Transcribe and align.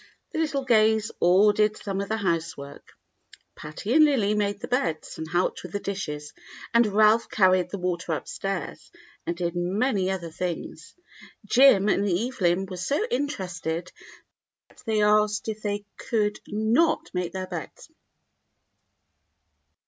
The 0.31 0.39
little 0.39 0.65
Gays 0.65 1.11
all 1.19 1.51
did 1.51 1.77
some 1.77 2.01
of 2.01 2.09
the 2.09 2.17
housework. 2.17 2.93
Patty 3.55 3.93
and 3.93 4.03
Lily 4.03 4.33
made 4.33 4.59
the 4.59 4.67
beds 4.67 5.19
and 5.19 5.29
helped 5.29 5.61
with 5.61 5.73
the 5.73 5.79
dishes, 5.79 6.33
and 6.73 6.87
Ralph 6.87 7.29
carried 7.29 7.69
the 7.69 7.77
water 7.77 8.13
upstairs, 8.13 8.91
and 9.27 9.37
did 9.37 9.55
many 9.55 10.09
other 10.09 10.31
things. 10.31 10.95
Jim 11.45 11.87
and 11.87 12.07
Evelyp 12.09 12.71
were 12.71 12.77
so 12.77 13.05
interested 13.11 13.91
that 14.69 14.81
they 14.87 15.03
asked 15.03 15.47
if 15.47 15.61
they 15.61 15.85
could 15.97 16.39
not 16.47 17.11
make 17.13 17.31
their 17.33 17.45
beds. 17.45 17.91